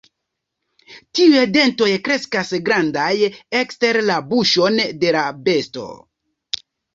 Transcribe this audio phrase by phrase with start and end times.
[1.17, 3.11] Tiuj dentoj kreskas grandaj,
[3.61, 5.87] ekster la buŝon de la besto.